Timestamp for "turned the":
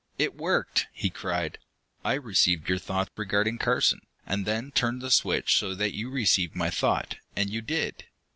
4.71-5.11